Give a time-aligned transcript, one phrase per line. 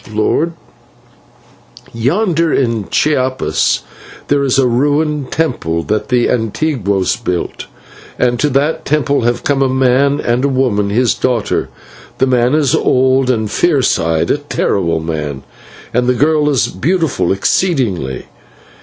[0.11, 0.53] "Lord,
[1.93, 3.83] yonder in Chiapas
[4.29, 7.67] there is a ruined temple that the /antiguos/ built,
[8.17, 11.69] and to that temple have come a man and a woman, his daughter.
[12.17, 15.43] The man is old and fierce eyed, a terrible man,
[15.93, 18.25] and the girl is beautiful exceedingly.